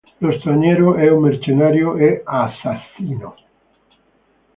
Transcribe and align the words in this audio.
Lo 0.19 0.31
Straniero 0.39 0.95
è 0.95 1.11
un 1.11 1.21
mercenario 1.21 1.95
e 1.95 2.23
assassino. 2.25 3.35